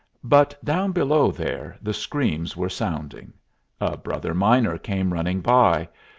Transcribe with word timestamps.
But 0.23 0.57
down 0.65 0.93
below 0.93 1.29
there 1.29 1.77
the 1.79 1.93
screams 1.93 2.57
were 2.57 2.69
sounding. 2.69 3.33
A 3.79 3.95
brother 3.97 4.33
miner 4.33 4.79
came 4.79 5.13
running 5.13 5.41
by. 5.41 5.89